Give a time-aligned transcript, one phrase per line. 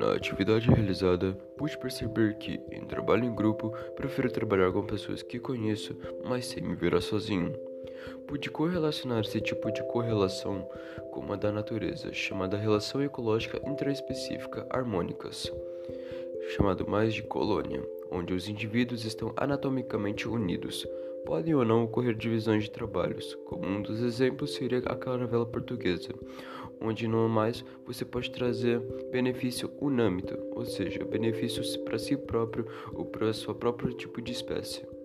[0.00, 5.38] Na atividade realizada, pude perceber que, em trabalho em grupo, prefiro trabalhar com pessoas que
[5.38, 7.52] conheço, mas sem me virar sozinho.
[8.26, 10.66] Pude correlacionar esse tipo de correlação
[11.10, 15.52] com uma da natureza, chamada relação ecológica intraespecífica harmônicas,
[16.56, 20.86] chamado mais de colônia, onde os indivíduos estão anatomicamente unidos.
[21.24, 26.12] Podem ou não ocorrer divisões de trabalhos, como um dos exemplos seria a caravela portuguesa,
[26.80, 28.80] onde no mais você pode trazer
[29.10, 34.99] benefício unâmito, ou seja, benefícios para si próprio ou para sua próprio tipo de espécie.